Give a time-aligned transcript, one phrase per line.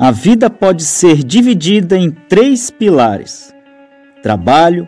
[0.00, 3.52] A vida pode ser dividida em três pilares:
[4.22, 4.86] trabalho,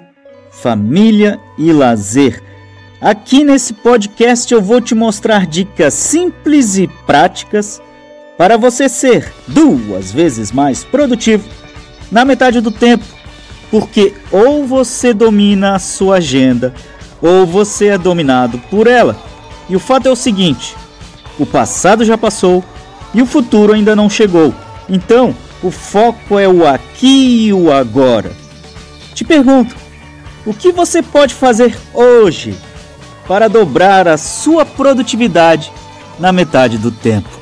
[0.53, 2.40] família e lazer.
[3.01, 7.82] Aqui nesse podcast eu vou te mostrar dicas simples e práticas
[8.38, 11.48] para você ser duas vezes mais produtivo
[12.08, 13.04] na metade do tempo,
[13.68, 16.72] porque ou você domina a sua agenda
[17.20, 19.20] ou você é dominado por ela.
[19.68, 20.77] E o fato é o seguinte:
[21.36, 22.62] o passado já passou
[23.12, 24.55] e o futuro ainda não chegou.
[24.91, 28.33] Então, o foco é o aqui e o agora.
[29.15, 29.77] Te pergunto,
[30.45, 32.55] o que você pode fazer hoje
[33.29, 35.73] para dobrar a sua produtividade
[36.19, 37.40] na metade do tempo?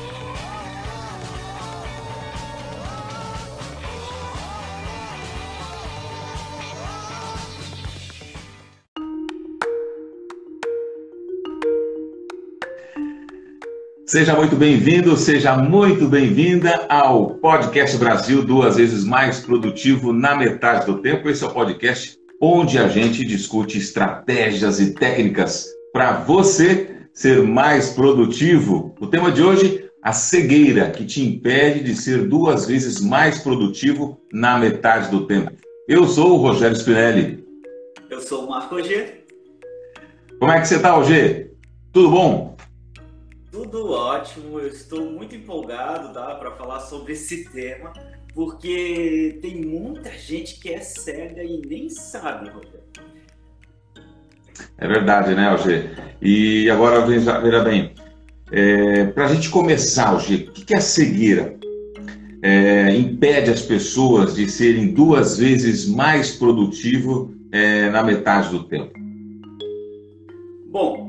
[14.09, 20.87] Seja muito bem-vindo, seja muito bem-vinda ao Podcast Brasil, duas vezes mais produtivo na metade
[20.87, 21.29] do tempo.
[21.29, 27.91] Esse é o podcast onde a gente discute estratégias e técnicas para você ser mais
[27.91, 28.95] produtivo.
[28.99, 34.19] O tema de hoje, a cegueira que te impede de ser duas vezes mais produtivo
[34.33, 35.51] na metade do tempo.
[35.87, 37.45] Eu sou o Rogério Spinelli.
[38.09, 39.23] Eu sou o Marco Roger.
[40.39, 41.51] Como é que você está, Roger?
[41.93, 42.57] Tudo bom?
[43.51, 47.91] Tudo ótimo, eu estou muito empolgado tá, para falar sobre esse tema,
[48.35, 53.01] porque tem muita gente que é cega e nem sabe, Roberto.
[54.77, 55.97] É verdade, né, Alger?
[56.21, 57.95] E agora, veja, veja bem,
[58.51, 61.57] é, para a gente começar, Alger, o que é a cegueira?
[62.43, 68.93] É, impede as pessoas de serem duas vezes mais produtivo é, na metade do tempo?
[70.67, 71.08] Bom,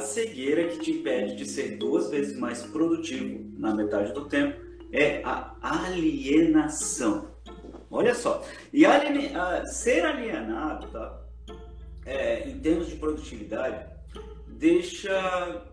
[0.00, 4.60] cegueira que te impede de ser duas vezes mais produtivo na metade do tempo
[4.92, 7.28] é a alienação.
[7.90, 9.32] Olha só, e alien,
[9.66, 11.22] ser alienado, tá?
[12.04, 13.84] É, em termos de produtividade,
[14.46, 15.66] deixa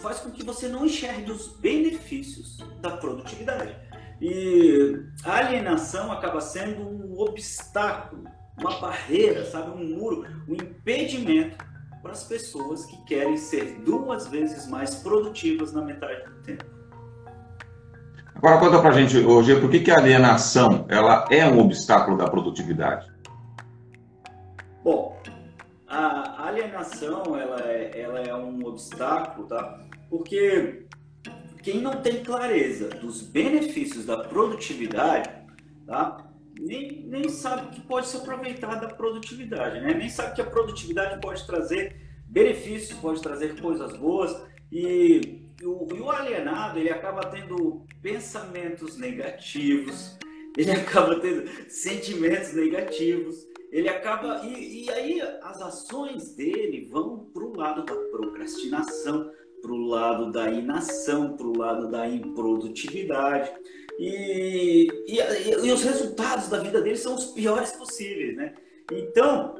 [0.00, 3.74] faz com que você não enxergue os benefícios da produtividade.
[4.20, 8.24] E a alienação acaba sendo um obstáculo,
[8.58, 11.56] uma barreira, sabe, um muro, um impedimento
[12.02, 16.64] para as pessoas que querem ser duas vezes mais produtivas na metade do tempo.
[18.34, 22.16] Agora conta para a gente, hoje, por que, que a alienação ela é um obstáculo
[22.16, 23.10] da produtividade?
[24.84, 25.20] Bom,
[25.88, 29.80] a alienação ela é, ela é um obstáculo, tá?
[30.08, 30.86] Porque
[31.62, 35.28] quem não tem clareza dos benefícios da produtividade,
[35.84, 36.27] tá?
[36.58, 39.94] Nem, nem sabe que pode se aproveitar da produtividade, né?
[39.94, 41.96] nem sabe que a produtividade pode trazer
[42.26, 44.36] benefícios, pode trazer coisas boas
[44.70, 50.18] e, e, o, e o alienado ele acaba tendo pensamentos negativos,
[50.56, 57.44] ele acaba tendo sentimentos negativos, ele acaba e, e aí as ações dele vão para
[57.44, 59.30] o lado da procrastinação,
[59.60, 63.50] para o lado da inação, para o lado da improdutividade.
[63.98, 68.54] E, e, e, os resultados da vida dele são os piores possíveis, né?
[68.92, 69.56] Então,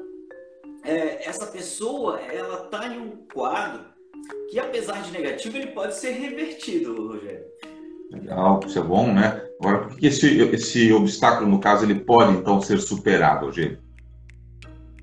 [0.83, 3.83] é, essa pessoa, ela tá em um quadro
[4.49, 7.45] que, apesar de negativo, ele pode ser revertido, Rogério.
[8.11, 9.45] Legal, isso é bom, né?
[9.59, 13.77] Agora, por que esse, esse obstáculo, no caso, ele pode, então, ser superado, Rogério?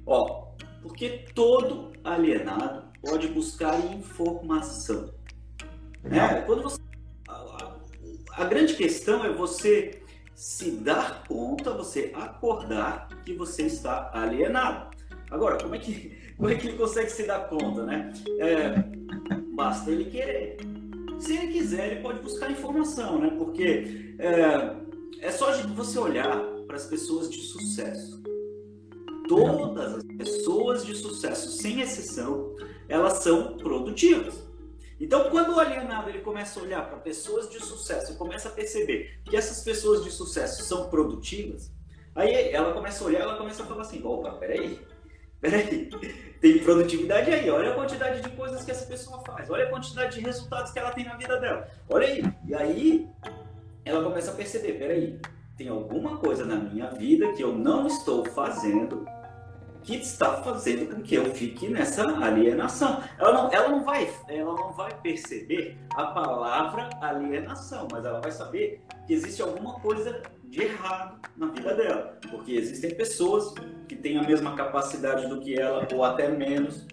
[0.06, 0.46] Ó,
[0.82, 5.10] porque todo alienado pode buscar informação.
[6.02, 6.42] Né?
[6.46, 6.80] Quando você
[8.36, 10.02] a grande questão é você
[10.34, 14.94] se dar conta, você acordar que você está alienado.
[15.30, 18.12] Agora, como é que, como é que ele consegue se dar conta, né?
[18.38, 18.74] É,
[19.54, 20.58] basta ele querer.
[21.18, 23.34] Se ele quiser, ele pode buscar informação, né?
[23.38, 28.22] Porque é, é só você olhar para as pessoas de sucesso.
[29.26, 32.54] Todas as pessoas de sucesso, sem exceção,
[32.86, 34.45] elas são produtivas.
[34.98, 38.52] Então, quando o alienado ele começa a olhar para pessoas de sucesso e começa a
[38.52, 41.70] perceber que essas pessoas de sucesso são produtivas,
[42.14, 44.80] aí ela começa a olhar, ela começa a falar assim: opa, peraí,
[45.40, 45.90] peraí,
[46.40, 50.16] tem produtividade aí, olha a quantidade de coisas que essa pessoa faz, olha a quantidade
[50.18, 52.24] de resultados que ela tem na vida dela, olha aí.
[52.46, 53.08] E aí
[53.84, 55.20] ela começa a perceber: peraí,
[55.56, 59.06] tem alguma coisa na minha vida que eu não estou fazendo
[59.86, 63.00] que está fazendo com que eu fique nessa alienação.
[63.16, 68.32] Ela não, ela não, vai, ela não vai perceber a palavra alienação, mas ela vai
[68.32, 73.54] saber que existe alguma coisa de errado na vida dela, porque existem pessoas
[73.88, 76.84] que têm a mesma capacidade do que ela ou até menos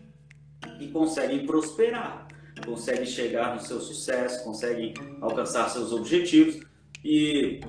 [0.80, 2.28] e conseguem prosperar,
[2.64, 6.60] conseguem chegar no seu sucesso, conseguem alcançar seus objetivos
[7.04, 7.60] e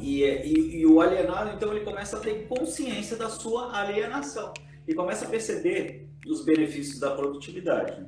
[0.00, 4.52] E, e, e, o alienado, então, ele começa a ter consciência da sua alienação
[4.86, 8.06] e começa a perceber os benefícios da produtividade.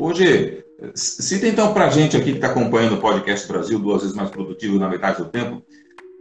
[0.00, 0.64] Hoje,
[0.94, 4.30] cita então para a gente aqui que está acompanhando o podcast Brasil, duas vezes mais
[4.30, 5.62] produtivo na metade do tempo,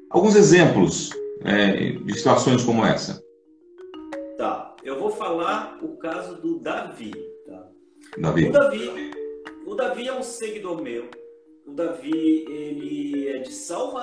[0.10, 1.10] alguns exemplos
[1.44, 3.24] é, de situações como essa.
[4.38, 7.14] Tá, eu vou falar o caso do Davi.
[7.46, 7.68] Tá?
[8.18, 8.48] Davi.
[8.48, 9.12] O Davi,
[9.66, 11.10] o Davi é um seguidor meu.
[11.66, 13.35] O Davi, ele é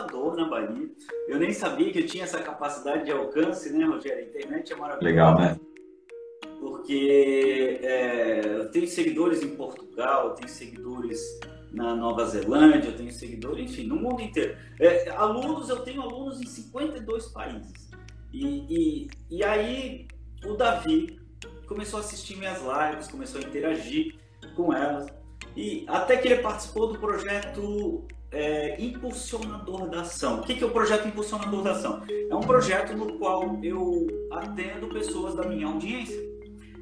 [0.02, 0.90] Salvador, na Bahia.
[1.28, 4.24] Eu nem sabia que eu tinha essa capacidade de alcance, né, Rogério?
[4.24, 5.04] A internet é maravilhosa.
[5.04, 5.60] Legal, né?
[6.60, 11.40] Porque é, eu tenho seguidores em Portugal, eu tenho seguidores
[11.72, 14.56] na Nova Zelândia, eu tenho seguidores, enfim, no mundo inteiro.
[14.80, 17.90] É, alunos, eu tenho alunos em 52 países.
[18.32, 20.06] E, e, e aí,
[20.44, 21.20] o Davi
[21.66, 24.16] começou a assistir minhas lives, começou a interagir
[24.54, 25.06] com elas.
[25.56, 30.40] E até que ele participou do projeto é, Impulsionador da Ação.
[30.40, 32.02] O que, é o projeto Impulsionador da Ação?
[32.08, 36.20] É um projeto no qual eu atendo pessoas da minha audiência.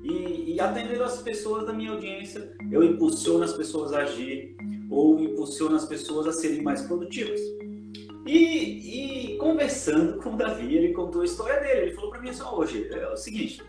[0.02, 4.56] E, e atendendo as pessoas da minha audiência, eu impulsiono as pessoas a agir
[4.88, 7.40] ou impulsiono as pessoas a serem mais produtivas.
[8.26, 11.80] E, e conversando com o Davi, ele contou a história dele.
[11.86, 13.62] Ele falou para mim assim: hoje é o seguinte,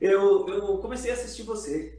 [0.00, 1.98] eu, eu comecei a assistir você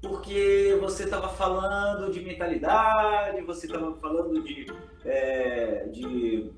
[0.00, 4.66] porque você estava falando de mentalidade, você estava falando de,
[5.04, 6.50] é, de,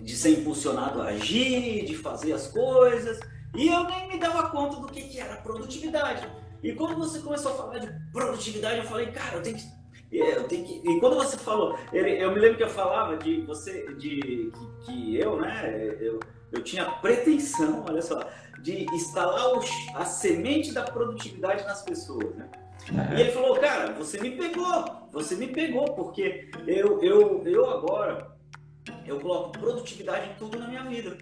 [0.00, 3.18] de ser impulsionado a agir, de fazer as coisas,
[3.54, 6.28] e eu nem me dava conta do que, que era produtividade.
[6.62, 9.76] E quando você começou a falar de produtividade, eu falei, cara, eu tenho que
[10.12, 10.88] é, eu tenho que...
[10.88, 14.52] E quando você falou, eu me lembro que eu falava de você, de que,
[14.84, 16.20] que eu, né, eu,
[16.52, 18.20] eu tinha pretensão, olha só,
[18.62, 19.58] de instalar
[19.94, 22.48] a semente da produtividade nas pessoas, né?
[22.94, 23.16] É.
[23.16, 28.36] E ele falou, cara, você me pegou, você me pegou, porque eu, eu, eu agora,
[29.04, 31.18] eu coloco produtividade em tudo na minha vida.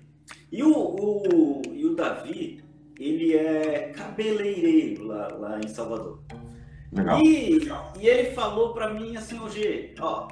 [0.52, 2.62] E o, o, e o Davi,
[2.98, 6.22] ele é cabeleireiro lá, lá em Salvador.
[6.92, 7.20] Legal.
[7.22, 7.68] E,
[7.98, 10.28] e ele falou para mim assim, hoje, ó,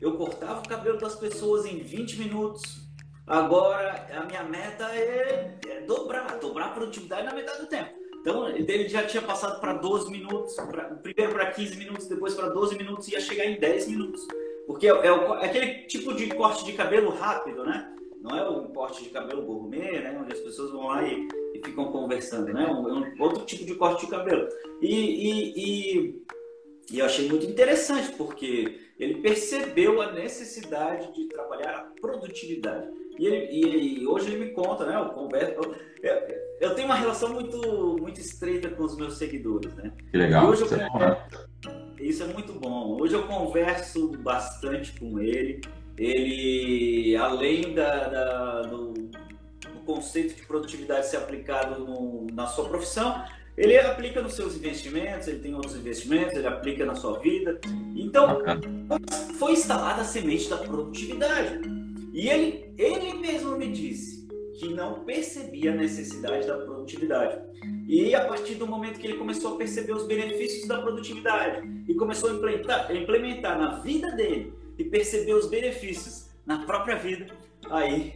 [0.00, 2.86] eu cortava o cabelo das pessoas em 20 minutos.
[3.26, 7.90] Agora a minha meta é, é dobrar, dobrar a produtividade na metade do tempo.
[8.26, 12.48] Então, ele já tinha passado para 12 minutos, pra, primeiro para 15 minutos, depois para
[12.48, 14.26] 12 minutos, e ia chegar em 10 minutos.
[14.66, 17.88] Porque é, é, o, é, aquele tipo de corte de cabelo rápido, né?
[18.20, 20.18] Não é um corte de cabelo gourmet, né?
[20.20, 22.66] Onde as pessoas vão lá e, e ficam conversando, né?
[22.66, 24.48] Um, é um, outro tipo de corte de cabelo.
[24.82, 26.22] E, e, e,
[26.90, 32.88] e eu achei muito interessante, porque ele percebeu a necessidade de trabalhar a produtividade.
[33.20, 34.96] E, ele, e, hoje ele me conta, né?
[34.96, 35.54] Eu, converso,
[36.02, 39.92] eu, eu, tenho uma relação muito, muito estreita com os meus seguidores, né?
[40.10, 40.52] Que legal.
[40.54, 41.16] Isso é, bom, né?
[42.00, 42.98] isso é muito bom.
[43.00, 45.60] Hoje eu converso bastante com ele.
[45.98, 53.24] Ele, além da, da do, do, conceito de produtividade ser aplicado no, na sua profissão,
[53.56, 57.58] ele aplica nos seus investimentos, ele tem outros investimentos, ele aplica na sua vida.
[57.94, 58.42] Então,
[59.38, 61.60] foi instalada a semente da produtividade.
[62.12, 64.25] E ele, ele mesmo me disse
[64.58, 67.38] que não percebia a necessidade da produtividade.
[67.88, 71.94] E a partir do momento que ele começou a perceber os benefícios da produtividade e
[71.94, 77.26] começou a implementar, implementar na vida dele e perceber os benefícios na própria vida,
[77.70, 78.14] aí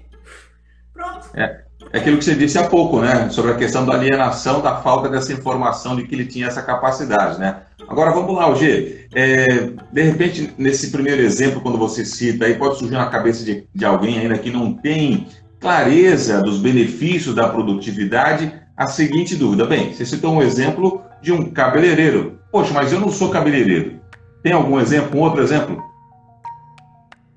[0.93, 1.31] pronto.
[1.35, 3.31] É, é aquilo que você disse há pouco, né?
[3.31, 7.39] Sobre a questão da alienação, da falta dessa informação de que ele tinha essa capacidade,
[7.39, 7.63] né?
[7.89, 9.09] Agora vamos lá, G.
[9.15, 9.47] É,
[9.91, 13.85] de repente, nesse primeiro exemplo, quando você cita, aí pode surgir na cabeça de, de
[13.85, 15.27] alguém ainda que não tem
[15.61, 19.67] clareza dos benefícios da produtividade a seguinte dúvida.
[19.67, 22.41] Bem, você citou um exemplo de um cabeleireiro.
[22.51, 24.01] Poxa, mas eu não sou cabeleireiro.
[24.43, 25.81] Tem algum exemplo, um outro exemplo?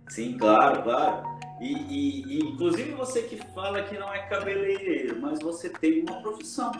[0.08, 1.34] Sim, claro, claro.
[1.60, 6.22] E, e, e, inclusive você que fala que não é cabeleireiro, mas você tem uma
[6.22, 6.72] profissão.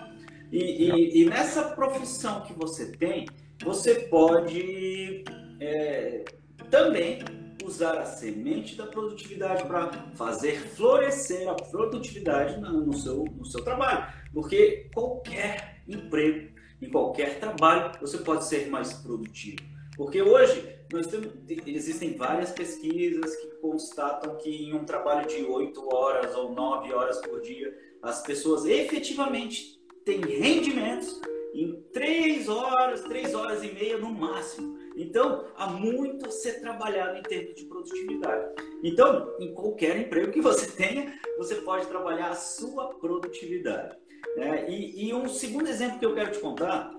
[0.52, 3.28] E, e nessa profissão que você tem,
[3.64, 5.24] você pode
[5.60, 6.24] é,
[6.70, 7.20] também
[7.64, 14.14] usar a semente da produtividade para fazer florescer a produtividade no seu, no seu trabalho.
[14.34, 16.52] Porque qualquer emprego,
[16.82, 19.58] em qualquer trabalho, você pode ser mais produtivo.
[19.96, 21.32] Porque hoje nós temos,
[21.66, 27.20] existem várias pesquisas que constatam que em um trabalho de 8 horas ou 9 horas
[27.22, 31.22] por dia, as pessoas efetivamente têm rendimentos
[31.54, 34.73] em três horas, três horas e meia no máximo.
[34.96, 38.54] Então, há muito a ser trabalhado em termos de produtividade.
[38.84, 43.98] Então, em qualquer emprego que você tenha, você pode trabalhar a sua produtividade.
[44.38, 44.70] Né?
[44.70, 46.94] E, e, um segundo exemplo que eu quero te contar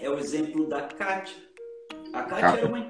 [0.00, 1.36] é o exemplo da Kátia.
[2.12, 2.86] A Kátia, era uma,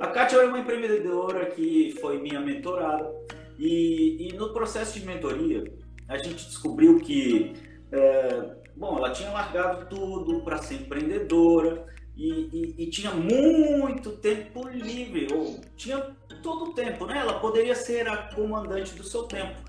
[0.00, 3.12] A Kátia é uma empreendedora que foi minha mentorada
[3.58, 5.64] e, e no processo de mentoria
[6.08, 7.54] a gente descobriu que,
[7.90, 14.66] é, bom, ela tinha largado tudo para ser empreendedora e, e, e, tinha muito tempo
[14.68, 15.98] livre, ou tinha
[16.42, 17.18] todo o tempo, né?
[17.18, 19.60] Ela poderia ser a comandante do seu tempo,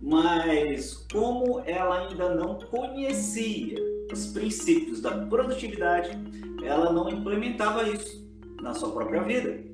[0.00, 3.76] mas como ela ainda não conhecia
[4.12, 6.10] os princípios da produtividade,
[6.62, 8.26] ela não implementava isso
[8.60, 9.64] na sua própria vida.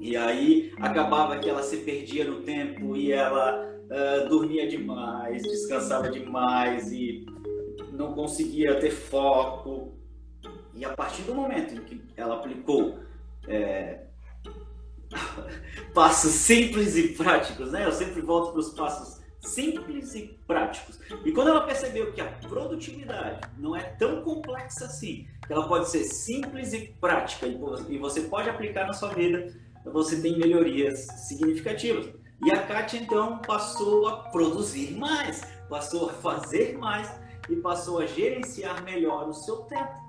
[0.00, 6.10] E aí acabava que ela se perdia no tempo e ela uh, dormia demais, descansava
[6.10, 7.24] demais e
[7.92, 9.94] não conseguia ter foco.
[10.74, 12.98] E a partir do momento em que ela aplicou
[13.46, 14.00] é,
[15.94, 17.86] passos simples e práticos, né?
[17.86, 20.98] Eu sempre volto para os passos simples e práticos.
[21.24, 25.90] E quando ela percebeu que a produtividade não é tão complexa assim, que ela pode
[25.90, 29.54] ser simples e prática e você pode aplicar na sua vida,
[29.84, 32.08] você tem melhorias significativas.
[32.44, 37.10] E a Kátia então passou a produzir mais, passou a fazer mais
[37.48, 40.03] e passou a gerenciar melhor o seu tempo.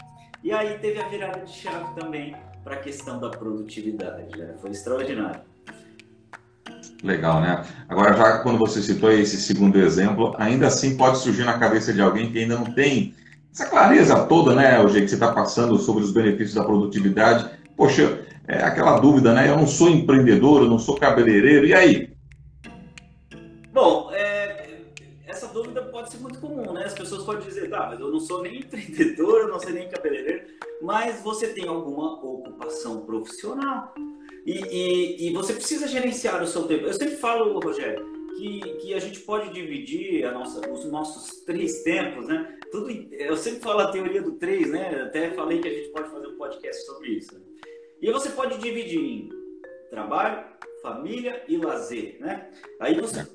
[0.46, 4.38] E aí teve a virada de chave também para a questão da produtividade.
[4.38, 4.54] Né?
[4.62, 5.42] Foi extraordinário.
[7.04, 7.66] Legal, né?
[7.90, 12.00] Agora, já quando você citou esse segundo exemplo, ainda assim pode surgir na cabeça de
[12.00, 13.16] alguém que ainda não tem
[13.52, 17.50] essa clareza toda, né, o jeito que você está passando sobre os benefícios da produtividade.
[17.76, 19.50] Poxa, é aquela dúvida, né?
[19.50, 22.15] Eu não sou empreendedor, eu não sou cabeleireiro, e aí?
[26.06, 26.86] Pode ser muito comum, né?
[26.86, 29.90] As pessoas podem dizer, tá, mas eu não sou nem empreendedor, eu não sou nem
[29.90, 30.46] cabeleireiro,
[30.82, 33.94] mas você tem alguma ocupação profissional.
[34.46, 36.86] E, e, e, você precisa gerenciar o seu tempo.
[36.86, 38.06] Eu sempre falo, Rogério,
[38.38, 42.56] que, que a gente pode dividir nossa, os nossos três tempos, né?
[42.72, 45.02] Tudo, eu sempre falo a teoria do três, né?
[45.02, 47.34] Até falei que a gente pode fazer um podcast sobre isso.
[47.34, 47.42] Né?
[48.04, 49.30] E você pode dividir em
[49.90, 50.46] trabalho,
[50.84, 52.52] família e lazer, né?
[52.80, 53.26] Aí você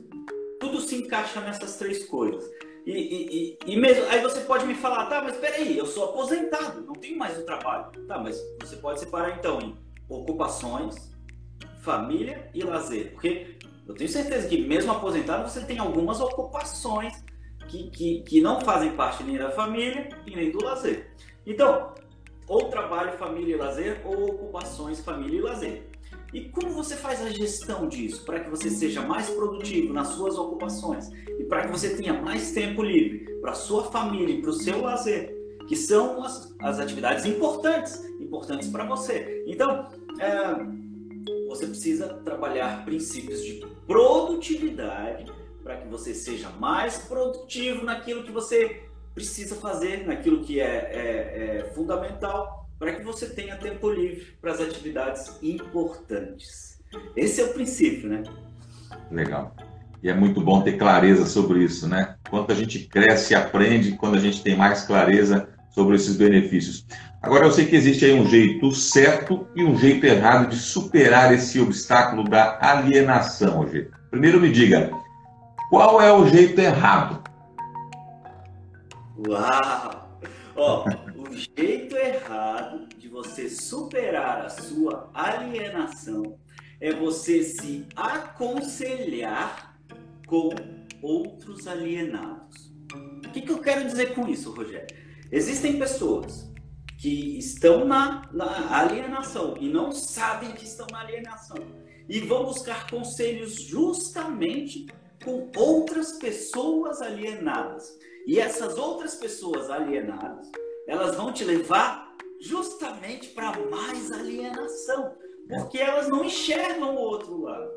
[0.71, 2.49] tudo se encaixa nessas três coisas.
[2.87, 6.81] E, e, e, mesmo aí você pode me falar, tá, mas peraí, eu sou aposentado,
[6.81, 7.91] não tenho mais o trabalho.
[8.07, 9.77] Tá, mas você pode separar então em
[10.09, 11.13] ocupações,
[11.83, 13.13] família e lazer.
[13.13, 17.23] Porque eu tenho certeza que mesmo aposentado você tem algumas ocupações
[17.69, 21.13] que, que, que não fazem parte nem da família e nem do lazer.
[21.47, 21.95] Então,
[22.47, 25.90] ou trabalho, família e lazer, ou ocupações, família e lazer.
[26.33, 30.39] E como você faz a gestão disso para que você seja mais produtivo nas suas
[30.39, 34.53] ocupações e para que você tenha mais tempo livre para sua família e para o
[34.53, 35.35] seu lazer,
[35.67, 39.45] que são as, as atividades importantes, importantes para você.
[39.47, 39.89] Então,
[40.21, 45.27] é, você precisa trabalhar princípios de produtividade
[45.65, 48.85] para que você seja mais produtivo naquilo que você
[49.15, 54.53] precisa fazer, naquilo que é, é, é fundamental, para que você tenha tempo livre para
[54.53, 56.81] as atividades importantes.
[57.15, 58.23] Esse é o princípio, né?
[59.11, 59.55] Legal.
[60.03, 62.17] E é muito bom ter clareza sobre isso, né?
[62.31, 66.87] Quanto a gente cresce e aprende quando a gente tem mais clareza sobre esses benefícios.
[67.21, 71.35] Agora, eu sei que existe aí um jeito certo e um jeito errado de superar
[71.35, 73.91] esse obstáculo da alienação, hoje.
[74.11, 74.91] Primeiro me diga,
[75.69, 77.23] qual é o jeito errado?
[79.29, 80.09] Uau!
[80.57, 80.85] Ó,
[81.31, 86.37] o jeito errado de você superar a sua alienação
[86.81, 89.79] é você se aconselhar
[90.27, 90.51] com
[91.01, 92.73] outros alienados.
[92.93, 94.89] O que, que eu quero dizer com isso, Rogério?
[95.31, 96.51] Existem pessoas
[96.99, 101.59] que estão na, na alienação e não sabem que estão na alienação
[102.09, 104.87] e vão buscar conselhos justamente
[105.25, 107.97] com outras pessoas alienadas.
[108.27, 110.51] E essas outras pessoas alienadas,
[110.91, 115.15] elas vão te levar justamente para mais alienação,
[115.49, 117.71] porque elas não enxergam o outro lado.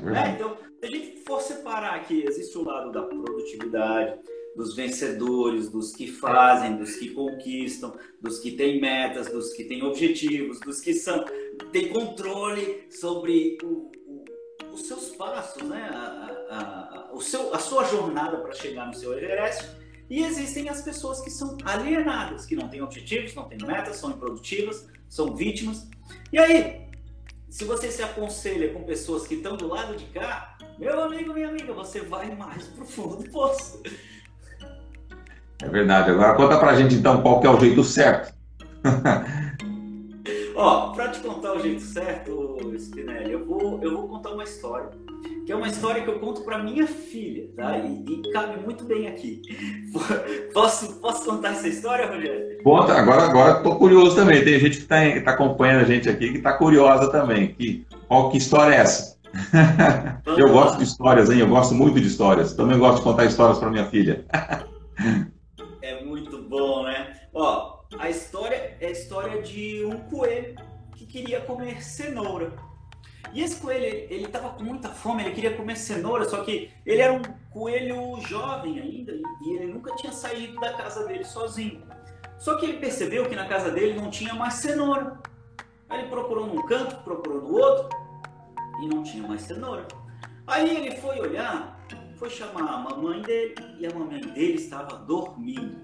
[0.00, 0.36] Né?
[0.36, 4.20] Então, se a gente for separar aqui, existe o lado da produtividade,
[4.54, 9.82] dos vencedores, dos que fazem, dos que conquistam, dos que têm metas, dos que têm
[9.82, 11.24] objetivos, dos que são
[11.72, 14.24] têm controle sobre o, o,
[14.72, 15.90] os seus passos, né?
[15.90, 19.81] A, a, a, o seu, a sua jornada para chegar no seu Everest
[20.12, 24.10] e existem as pessoas que são alienadas, que não têm objetivos, não têm metas, são
[24.10, 25.88] improdutivas, são vítimas.
[26.30, 26.82] E aí,
[27.48, 31.48] se você se aconselha com pessoas que estão do lado de cá, meu amigo, minha
[31.48, 33.82] amiga, você vai mais pro fundo do poço.
[35.62, 36.10] É verdade.
[36.10, 38.34] Agora conta pra gente então qual que é o jeito certo.
[40.54, 44.90] Ó, pra te contar o jeito certo, Spinelli, eu vou, eu vou contar uma história.
[45.44, 47.76] Que é uma história que eu conto para minha filha, tá?
[47.78, 49.42] E, e, cabe muito bem aqui.
[50.52, 52.62] Posso, posso contar essa história, Rogério?
[52.62, 54.44] Conta, agora, agora estou curioso também.
[54.44, 57.54] Tem gente que está tá acompanhando a gente aqui que está curiosa também.
[57.54, 59.18] Que, qual que história é essa?
[60.36, 61.40] eu gosto de histórias, hein?
[61.40, 62.54] Eu gosto muito de histórias.
[62.54, 64.24] Também gosto de contar histórias para minha filha.
[65.80, 67.16] é muito bom, né?
[67.32, 70.54] Ó, a história é a história de um coelho
[70.96, 72.52] que queria comer cenoura.
[73.32, 77.00] E esse coelho, ele estava com muita fome, ele queria comer cenoura, só que ele
[77.00, 79.12] era um coelho jovem ainda
[79.42, 81.82] e ele nunca tinha saído da casa dele sozinho.
[82.38, 85.18] Só que ele percebeu que na casa dele não tinha mais cenoura.
[85.88, 87.88] Aí ele procurou num canto, procurou no outro
[88.82, 89.86] e não tinha mais cenoura.
[90.46, 91.78] Aí ele foi olhar,
[92.16, 95.80] foi chamar a mamãe dele e a mamãe dele estava dormindo.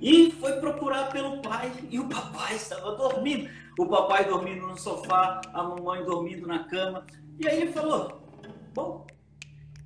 [0.00, 5.40] E foi procurar pelo pai e o papai estava dormindo o papai dormindo no sofá,
[5.52, 7.06] a mamãe dormindo na cama.
[7.38, 8.20] E aí ele falou:
[8.74, 9.06] Bom,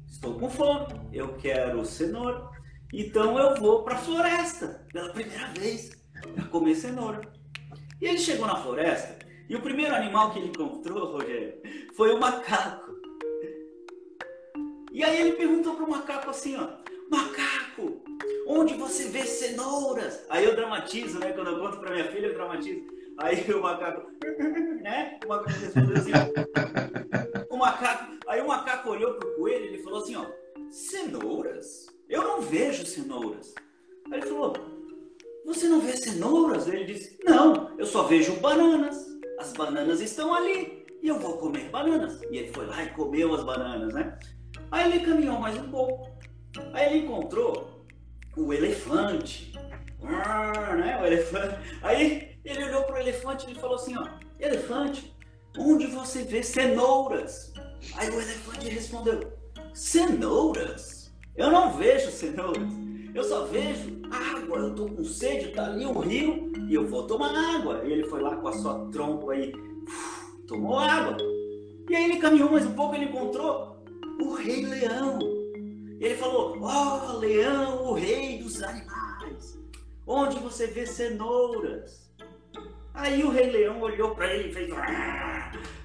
[0.07, 2.49] estou com fome, eu quero cenoura,
[2.93, 5.91] então eu vou para a floresta pela primeira vez
[6.35, 7.21] para comer cenoura.
[8.01, 9.19] E ele chegou na floresta
[9.49, 11.61] e o primeiro animal que ele encontrou, Rogério,
[11.97, 12.91] foi o macaco.
[14.93, 16.81] E aí ele perguntou para o macaco assim: ó,
[17.11, 18.05] Macaco,
[18.47, 20.25] onde você vê cenouras?
[20.31, 21.33] Aí eu dramatizo, né?
[21.33, 22.87] Quando eu conto para minha filha, eu dramatizo.
[23.21, 24.11] Aí o macaco,
[24.83, 25.19] né?
[25.25, 26.11] O macaco respondeu assim.
[27.51, 30.27] O macaco, aí o macaco olhou pro coelho e ele falou assim, ó,
[30.71, 31.87] cenouras?
[32.09, 33.55] Eu não vejo cenouras.
[34.11, 34.55] Aí ele falou,
[35.45, 36.67] você não vê cenouras?
[36.67, 39.07] Ele disse, não, eu só vejo bananas.
[39.39, 42.23] As bananas estão ali e eu vou comer bananas.
[42.31, 44.19] E ele foi lá e comeu as bananas, né?
[44.71, 46.09] Aí ele caminhou mais um pouco.
[46.73, 47.85] Aí ele encontrou
[48.37, 49.53] o elefante.
[50.03, 50.99] Ah, né?
[51.03, 51.57] O elefante.
[51.83, 54.07] Aí ele olhou para o elefante e falou assim: ó,
[54.39, 55.15] elefante,
[55.59, 57.53] onde você vê cenouras?
[57.97, 59.33] Aí o elefante respondeu:
[59.75, 61.13] cenouras?
[61.37, 62.69] Eu não vejo cenouras.
[63.15, 64.59] Eu só vejo água.
[64.59, 67.83] Eu tô com sede, tá ali um rio e eu vou tomar água.
[67.85, 69.53] E ele foi lá com a sua trompa aí,
[70.47, 71.17] tomou água.
[71.89, 73.77] E aí ele caminhou mais um pouco, ele encontrou
[74.21, 75.19] o rei leão.
[76.01, 79.59] Ele falou: Ó, oh, leão, o rei dos animais,
[80.07, 82.10] onde você vê cenouras?
[82.95, 84.71] Aí o Rei Leão olhou para ele e fez: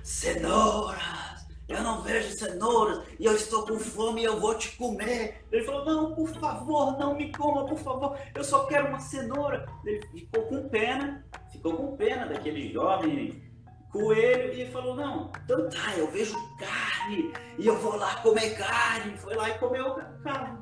[0.04, 1.36] Cenouras!
[1.68, 5.44] Eu não vejo cenouras e eu estou com fome e eu vou te comer.
[5.52, 9.66] Ele falou: Não, por favor, não me coma, por favor, eu só quero uma cenoura.
[9.84, 13.44] Ele ficou com pena, ficou com pena daquele jovem
[13.92, 19.18] coelho e falou: Não, então tá, eu vejo carne e eu vou lá comer carne.
[19.18, 20.60] Foi lá e comeu carne.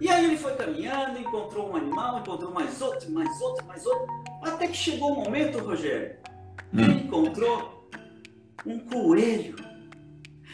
[0.00, 4.06] E aí ele foi caminhando, encontrou um animal, encontrou mais outro, mais outro, mais outro,
[4.42, 6.16] até que chegou um momento, Rogério,
[6.72, 6.80] hum.
[6.80, 7.90] ele encontrou
[8.66, 9.56] um coelho.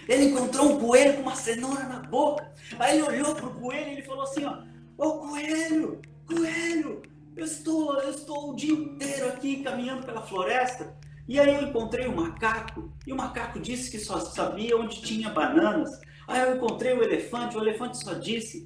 [0.08, 2.52] Ele encontrou um coelho com uma cenoura na boca.
[2.78, 4.62] Aí ele olhou para o coelho e ele falou assim, ó,
[4.96, 7.02] ô coelho, coelho,
[7.36, 10.96] eu estou, eu estou o dia inteiro aqui caminhando pela floresta.
[11.28, 15.28] E aí eu encontrei um macaco, e o macaco disse que só sabia onde tinha
[15.28, 16.00] bananas.
[16.26, 18.64] Aí eu encontrei o elefante, o elefante só disse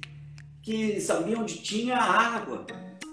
[0.61, 2.65] que sabia onde tinha água.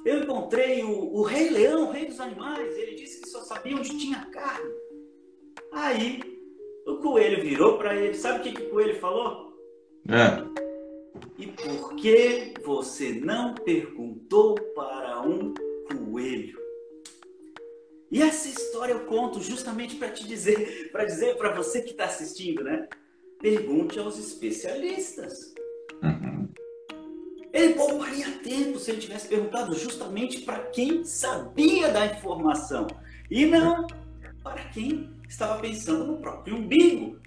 [0.09, 3.77] Eu encontrei o, o, Rei Leão, o Rei dos Animais, ele disse que só sabia
[3.77, 4.73] onde tinha carne.
[5.71, 6.23] Aí
[6.87, 9.55] o coelho virou para ele, sabe o que, que o coelho falou?
[10.09, 10.43] É.
[11.37, 15.53] E por que você não perguntou para um
[15.87, 16.59] coelho?
[18.11, 22.07] E essa história eu conto justamente para te dizer, para dizer para você que está
[22.07, 22.89] assistindo, né?
[23.39, 25.53] Pergunte aos especialistas.
[26.03, 26.28] Uhum.
[28.49, 32.87] Tempo se ele tivesse perguntado justamente para quem sabia da informação
[33.31, 33.87] e não
[34.43, 37.19] para quem estava pensando no próprio umbigo.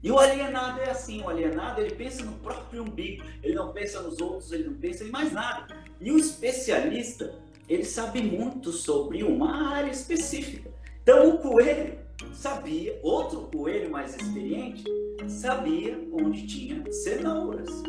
[0.00, 4.00] E o alienado é assim, o alienado ele pensa no próprio umbigo, ele não pensa
[4.00, 5.66] nos outros, ele não pensa em mais nada.
[6.00, 7.34] E o especialista,
[7.68, 10.70] ele sabe muito sobre uma área específica.
[11.02, 11.98] Então o coelho
[12.32, 14.84] sabia, outro coelho mais experiente,
[15.26, 17.82] sabia onde tinha cenouras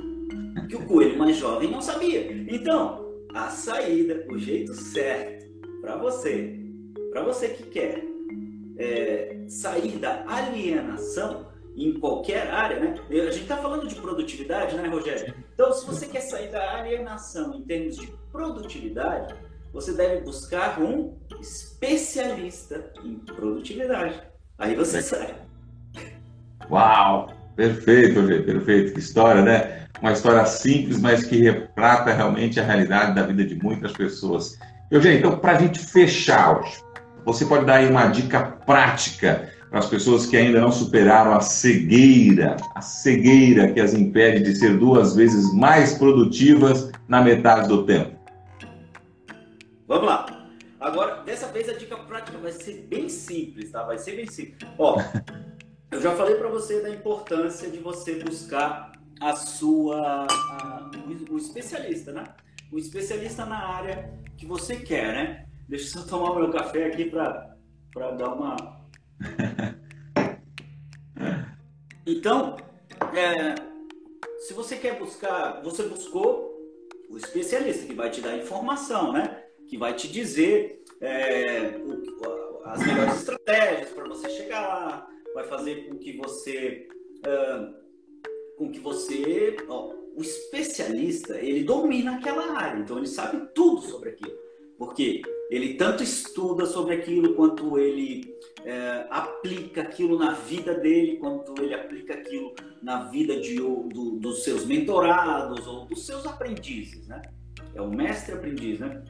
[0.68, 2.32] que o coelho mais jovem não sabia.
[2.48, 5.48] Então, a saída, o jeito certo
[5.82, 6.60] para você,
[7.12, 8.04] para você que quer
[8.78, 12.96] é, sair da alienação em qualquer área, né?
[13.10, 15.34] A gente está falando de produtividade, né, Rogério?
[15.54, 19.36] Então, se você quer sair da alienação em termos de produtividade,
[19.72, 24.22] você deve buscar um especialista em produtividade.
[24.58, 25.36] Aí você sai.
[26.70, 27.39] Uau!
[27.60, 28.94] Perfeito, Rogério, perfeito.
[28.94, 29.80] Que história, né?
[30.02, 34.58] uma história simples, mas que retrata realmente a realidade da vida de muitas pessoas.
[34.90, 36.62] Eugênio, então, para a gente fechar
[37.26, 41.42] você pode dar aí uma dica prática para as pessoas que ainda não superaram a
[41.42, 47.86] cegueira, a cegueira que as impede de ser duas vezes mais produtivas na metade do
[47.86, 48.18] tempo?
[49.86, 50.26] Vamos lá.
[50.80, 53.84] Agora, dessa vez a dica prática vai ser bem simples, tá?
[53.84, 54.58] Vai ser bem simples.
[54.78, 54.98] Ó,
[55.92, 61.38] eu já falei para você da importância de você buscar a sua a, o, o
[61.38, 62.24] especialista, né?
[62.72, 65.46] O especialista na área que você quer, né?
[65.68, 68.56] Deixa eu só tomar o meu café aqui para dar uma.
[72.12, 72.58] Então,
[73.14, 73.54] é,
[74.40, 76.58] se você quer buscar, você buscou
[77.08, 79.44] o especialista que vai te dar informação, né?
[79.68, 85.88] Que vai te dizer é, o, as melhores estratégias para você chegar lá, vai fazer
[85.88, 86.88] com que você,
[87.20, 87.74] uh,
[88.58, 94.10] com que você, ó, o especialista ele domina aquela área, então ele sabe tudo sobre
[94.10, 94.38] aquilo,
[94.78, 101.60] porque ele tanto estuda sobre aquilo quanto ele é, aplica aquilo na vida dele, quanto
[101.62, 107.22] ele aplica aquilo na vida de, do, dos seus mentorados ou dos seus aprendizes, né?
[107.74, 109.04] É o mestre aprendiz, né?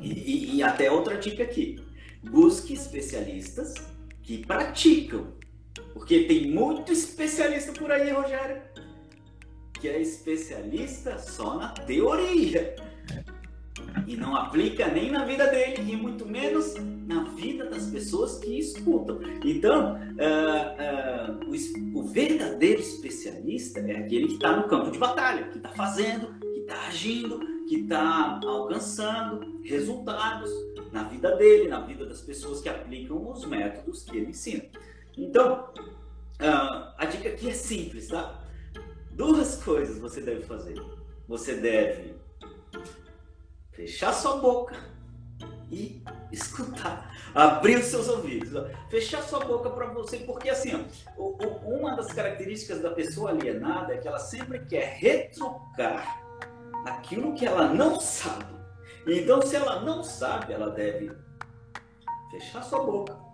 [0.00, 1.76] E, e, e até outra dica aqui:
[2.22, 3.74] busque especialistas
[4.22, 5.34] que praticam,
[5.92, 8.62] porque tem muito especialista por aí, Rogério,
[9.80, 12.74] que é especialista só na teoria
[14.06, 16.74] e não aplica nem na vida dele e muito menos
[17.06, 19.18] na vida das pessoas que escutam.
[19.44, 25.48] Então, uh, uh, o, o, verdadeiro especialista é aquele que está no campo de batalha,
[25.48, 30.50] que está fazendo, que está agindo, que está alcançando resultados
[30.92, 34.64] na vida dele, na vida das pessoas que aplicam os métodos que ele ensina.
[35.18, 35.72] Então,
[36.40, 38.40] uh, a dica aqui é simples, tá?
[39.10, 40.80] Duas coisas você deve fazer.
[41.26, 42.14] Você deve
[43.72, 44.76] fechar sua boca
[45.70, 48.50] e escutar, abrir os seus ouvidos,
[48.88, 50.70] fechar sua boca para você, porque assim,
[51.18, 51.26] ó,
[51.64, 56.22] uma das características da pessoa alienada é que ela sempre quer retrucar
[56.86, 58.56] aquilo que ela não sabe.
[59.06, 61.10] Então, se ela não sabe, ela deve
[62.30, 63.27] fechar sua boca.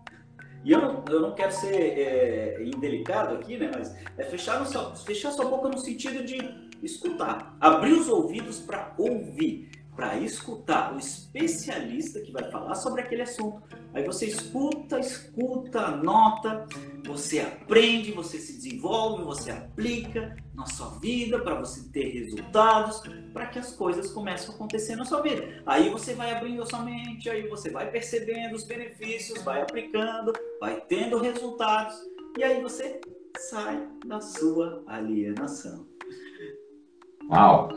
[0.64, 3.70] E eu não, eu não quero ser é, indelicado aqui, né?
[3.74, 6.38] Mas é fechar, no, fechar sua boca no sentido de
[6.82, 13.22] escutar, abrir os ouvidos para ouvir para escutar o especialista que vai falar sobre aquele
[13.22, 13.62] assunto.
[13.92, 16.66] Aí você escuta, escuta, anota,
[17.06, 23.46] você aprende, você se desenvolve, você aplica na sua vida para você ter resultados, para
[23.46, 25.62] que as coisas comecem a acontecer na sua vida.
[25.66, 30.32] Aí você vai abrindo a sua mente, aí você vai percebendo os benefícios, vai aplicando,
[30.60, 31.94] vai tendo resultados
[32.38, 33.00] e aí você
[33.38, 35.86] sai da sua alienação.
[37.30, 37.68] Uau!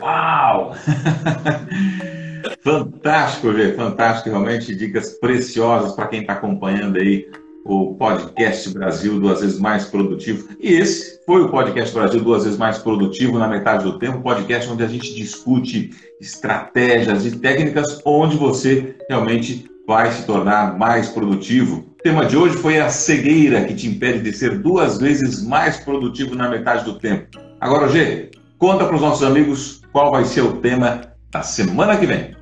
[0.00, 0.72] Uau!
[2.62, 7.28] fantástico, Gê, fantástico, realmente dicas preciosas para quem está acompanhando aí
[7.68, 10.48] o podcast Brasil duas vezes mais produtivo.
[10.58, 14.70] E esse foi o podcast Brasil duas vezes mais produtivo na metade do tempo, podcast
[14.70, 21.84] onde a gente discute estratégias e técnicas onde você realmente vai se tornar mais produtivo.
[22.00, 25.76] O tema de hoje foi a cegueira que te impede de ser duas vezes mais
[25.76, 27.38] produtivo na metade do tempo.
[27.60, 32.06] Agora, Gê, conta para os nossos amigos qual vai ser o tema da semana que
[32.06, 32.37] vem?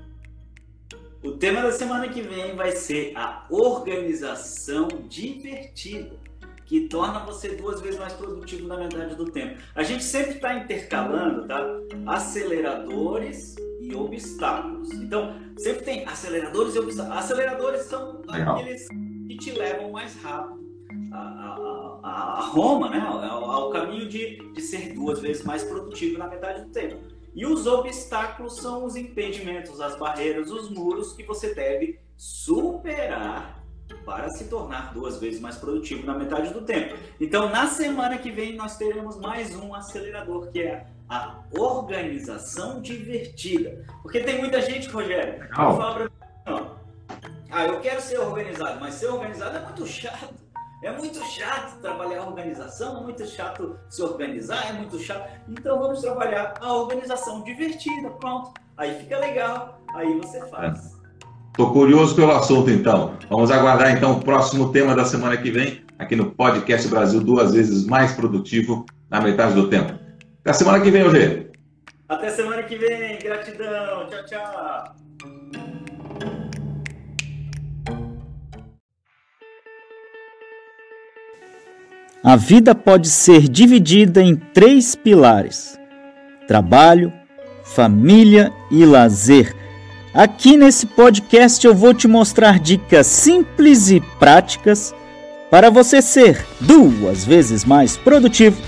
[1.26, 6.14] O tema da semana que vem vai ser a organização divertida,
[6.64, 9.60] que torna você duas vezes mais produtivo na metade do tempo.
[9.74, 11.66] A gente sempre está intercalando, tá?
[12.06, 14.92] Aceleradores e obstáculos.
[14.92, 17.18] Então, sempre tem aceleradores e obstáculos.
[17.18, 18.54] Aceleradores são Legal.
[18.56, 20.64] aqueles que te levam mais rápido
[21.12, 21.18] a,
[22.04, 23.00] a, a, Roma, né?
[23.00, 27.15] Ao, ao caminho de, de ser duas vezes mais produtivo na metade do tempo.
[27.36, 33.62] E os obstáculos são os impedimentos, as barreiras, os muros que você deve superar
[34.06, 36.96] para se tornar duas vezes mais produtivo na metade do tempo.
[37.20, 43.84] Então, na semana que vem, nós teremos mais um acelerador, que é a organização divertida.
[44.00, 46.10] Porque tem muita gente, Rogério, que fala para mim,
[47.50, 50.34] ah, eu quero ser organizado, mas ser organizado é muito chato.
[50.82, 55.28] É muito chato trabalhar a organização, é muito chato se organizar, é muito chato.
[55.48, 58.52] Então vamos trabalhar a organização divertida, pronto.
[58.76, 60.96] Aí fica legal, aí você faz.
[61.48, 63.14] Estou curioso pelo assunto, então.
[63.30, 67.54] Vamos aguardar, então, o próximo tema da semana que vem, aqui no Podcast Brasil, duas
[67.54, 69.98] vezes mais produtivo na metade do tempo.
[70.40, 71.50] Até semana que vem, Eugênio.
[72.08, 73.18] Até semana que vem.
[73.18, 74.06] Gratidão.
[74.06, 75.05] Tchau, tchau.
[82.26, 85.78] A vida pode ser dividida em três pilares:
[86.48, 87.12] trabalho,
[87.62, 89.54] família e lazer.
[90.12, 94.92] Aqui nesse podcast eu vou te mostrar dicas simples e práticas
[95.52, 98.60] para você ser duas vezes mais produtivo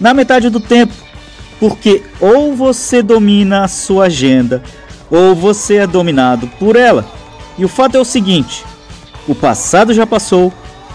[0.00, 0.94] na metade do tempo,
[1.58, 4.62] porque ou você domina a sua agenda
[5.10, 7.04] ou você é dominado por ela.
[7.58, 8.64] E o fato é o seguinte:
[9.26, 10.52] o passado já passou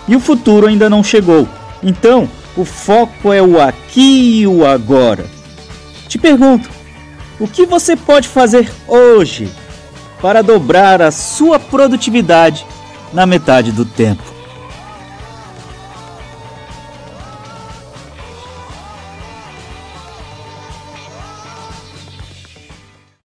[0.08, 1.46] e o futuro ainda não chegou.
[1.88, 5.26] Então, o foco é o aqui e o agora.
[6.10, 6.69] Te pergunto,
[7.39, 9.50] o que você pode fazer hoje
[10.21, 12.65] para dobrar a sua produtividade
[13.13, 14.37] na metade do tempo?